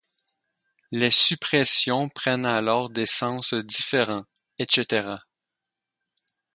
Les 0.89 1.11
suppressions 1.11 2.09
prennent 2.09 2.47
alors 2.47 2.89
des 2.89 3.05
sens 3.05 3.53
différents, 3.53 4.25
etc. 4.57 5.17